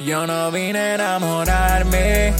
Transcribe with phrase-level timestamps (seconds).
[0.00, 2.32] Yo no vine a enamorarme,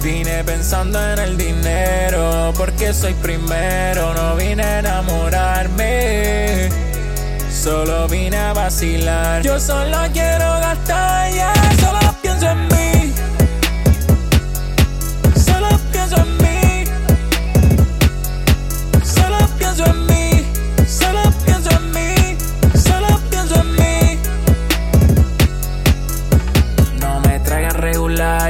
[0.00, 6.68] vine pensando en el dinero, porque soy primero, no vine a enamorarme,
[7.50, 9.42] solo vine a vacilar.
[9.42, 11.52] Yo solo quiero gastar, ya,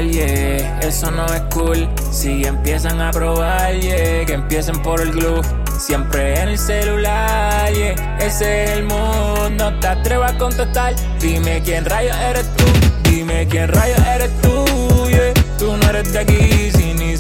[0.05, 1.89] eso no es cool.
[2.11, 5.41] Si empiezan a probar, yeah, que empiecen por el glue.
[5.79, 9.51] Siempre en el celular, yeah, ese es el mundo.
[9.51, 12.65] No te atrevas a contestar, dime quién rayos eres tú.
[13.11, 14.65] Dime quién rayos eres tú,
[15.09, 15.33] yeah.
[15.59, 17.16] Tú no eres de aquí, si ni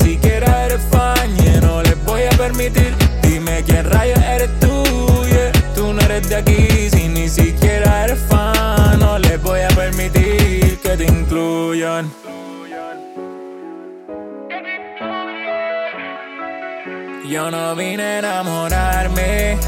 [17.28, 19.58] Yo no vine a enamorarme,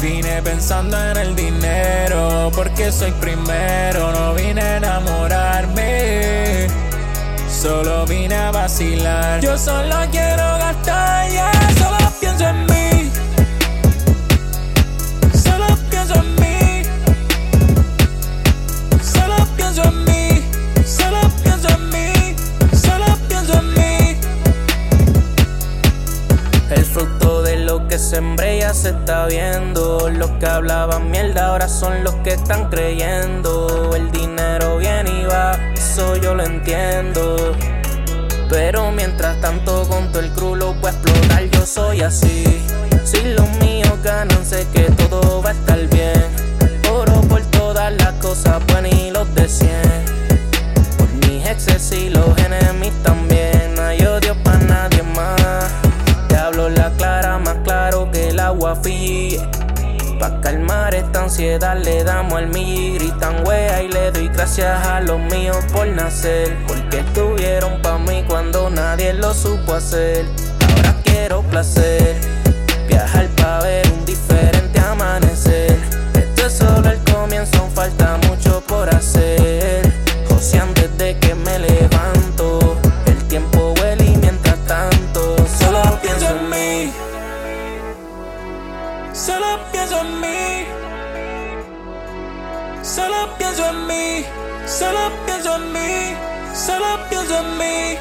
[0.00, 6.68] vine pensando en el dinero, porque soy primero, no vine a enamorarme,
[7.50, 9.40] solo vine a vacilar.
[9.40, 11.52] Yo solo quiero gastar, ya,
[28.68, 30.10] ya se está viendo.
[30.10, 33.94] Los que hablaban mierda ahora son los que están creyendo.
[33.96, 37.52] El dinero viene y va, eso yo lo entiendo.
[38.50, 42.44] Pero mientras tanto con todo el crew lo explotar, yo soy así.
[43.04, 46.26] Si los míos ganan, sé que todo va a estar bien.
[46.92, 49.70] Oro por todas las cosas buenas y los de 100.
[50.98, 53.78] Por mis exes y los enemigos también.
[53.80, 55.70] Hay odio para nadie más.
[56.28, 57.17] Te hablo la claro
[58.76, 59.50] fría.
[60.18, 65.00] Pa' calmar esta ansiedad le damos al mi gritan wea y le doy gracias a
[65.00, 66.56] los míos por nacer.
[66.66, 70.26] Porque estuvieron pa' mí cuando nadie lo supo hacer.
[70.60, 72.16] Ahora quiero placer,
[72.88, 73.28] viajar
[92.94, 94.24] Solo pienso en mí,
[94.66, 96.16] solo pienso en mí,
[96.54, 97.98] solo pienso en mí.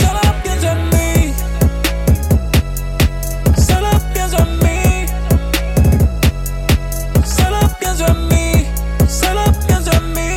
[0.00, 1.34] Solo pienso en mí.
[3.56, 5.06] Solo pienso en mí.
[7.24, 8.66] Solo pienso en mí.
[9.08, 10.36] Solo pienso en mí.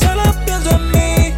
[0.00, 1.34] Solo pienso en mí.